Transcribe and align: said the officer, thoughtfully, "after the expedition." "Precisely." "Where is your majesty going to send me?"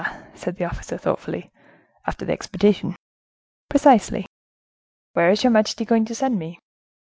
said 0.33 0.55
the 0.55 0.65
officer, 0.65 0.97
thoughtfully, 0.97 1.51
"after 2.07 2.25
the 2.25 2.33
expedition." 2.33 2.95
"Precisely." 3.69 4.25
"Where 5.13 5.29
is 5.29 5.43
your 5.43 5.51
majesty 5.51 5.85
going 5.85 6.05
to 6.05 6.15
send 6.15 6.39
me?" 6.39 6.57